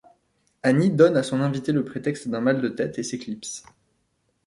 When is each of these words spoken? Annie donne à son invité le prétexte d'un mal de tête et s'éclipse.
Annie 0.63 0.89
donne 0.89 1.15
à 1.15 1.21
son 1.21 1.41
invité 1.41 1.71
le 1.71 1.85
prétexte 1.85 2.27
d'un 2.27 2.41
mal 2.41 2.59
de 2.59 2.69
tête 2.69 2.97
et 2.97 3.03
s'éclipse. 3.03 3.63